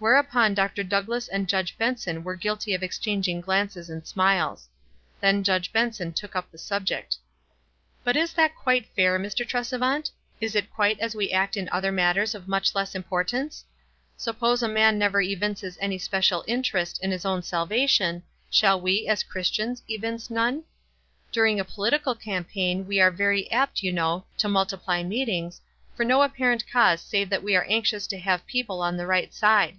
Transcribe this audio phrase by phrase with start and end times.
[0.00, 0.84] Whereupon Dr.
[0.84, 4.68] Douglass and Judge Benson were guilty of exchanging glances and smiles.
[5.18, 7.16] Then Judge Benson took up the subject.
[8.04, 9.44] "But is that quite fair, Mr.
[9.44, 10.12] Tresevant?
[10.40, 13.64] Is it quite as we act in other matters of much less importance?
[14.16, 19.24] Suppose a man never evinces any special interest in his own salvation, shall we, as
[19.24, 20.62] Christians, evince none?
[21.32, 24.48] During a political 320 WT8E AND OTHEKWISE campaign we are very apt, you know, to
[24.48, 25.60] mul tiply meetings,
[25.96, 29.34] for no apparent cause save that we are anxious to have people on the right
[29.34, 29.76] side.